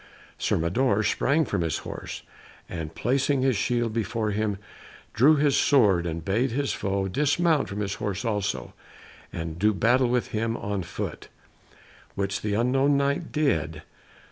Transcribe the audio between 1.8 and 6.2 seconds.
horse, and, placing his shield before him, drew his sword,